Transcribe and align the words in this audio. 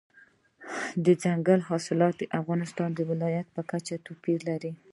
دځنګل 1.05 1.59
حاصلات 1.69 2.13
د 2.17 2.23
افغانستان 2.39 2.89
د 2.93 2.99
ولایاتو 3.09 3.53
په 3.55 3.61
کچه 3.71 3.95
توپیر 4.05 4.39
لري. 4.49 4.71